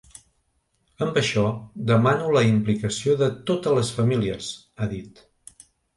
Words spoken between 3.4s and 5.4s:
totes les famílies, ha dit.